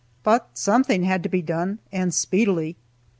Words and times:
But 0.23 0.57
something 0.57 1.03
had 1.03 1.21
to 1.21 1.29
be 1.29 1.43
done, 1.43 1.77
and 1.91 2.11
speedily. 2.11 2.75